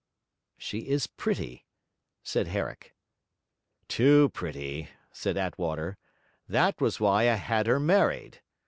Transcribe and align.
'She 0.57 0.87
is 0.89 1.05
pretty,' 1.05 1.63
said 2.23 2.47
Herrick. 2.47 2.95
'Too 3.87 4.29
pretty,' 4.29 4.89
said 5.11 5.37
Attwater. 5.37 5.95
'That 6.49 6.81
was 6.81 6.99
why 6.99 7.29
I 7.29 7.35
had 7.35 7.67
her 7.67 7.79
married. 7.79 8.41